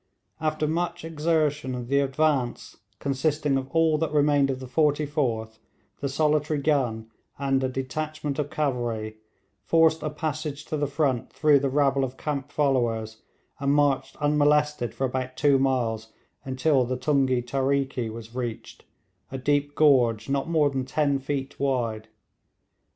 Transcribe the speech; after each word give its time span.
After 0.39 0.67
much 0.67 1.05
exertion 1.05 1.87
the 1.87 1.99
advance, 1.99 2.77
consisting 2.97 3.55
of 3.55 3.67
all 3.69 3.99
that 3.99 4.11
remained 4.11 4.49
of 4.49 4.59
the 4.59 4.65
44th, 4.65 5.59
the 5.99 6.09
solitary 6.09 6.59
gun, 6.59 7.11
and 7.37 7.63
a 7.63 7.69
detachment 7.69 8.39
of 8.39 8.49
cavalry, 8.49 9.17
forced 9.63 10.01
a 10.01 10.09
passage 10.09 10.65
to 10.65 10.77
the 10.77 10.87
front 10.87 11.31
through 11.31 11.59
the 11.59 11.69
rabble 11.69 12.03
of 12.03 12.17
camp 12.17 12.51
followers, 12.51 13.21
and 13.59 13.75
marched 13.75 14.15
unmolested 14.19 14.95
for 14.95 15.05
about 15.05 15.37
two 15.37 15.59
miles 15.59 16.07
until 16.43 16.83
the 16.83 16.97
Tunghee 16.97 17.43
Tariki 17.43 18.09
was 18.09 18.33
reached, 18.33 18.83
a 19.31 19.37
deep 19.37 19.75
gorge 19.75 20.27
not 20.27 20.49
more 20.49 20.71
than 20.71 20.83
ten 20.83 21.19
feet 21.19 21.59
wide. 21.59 22.07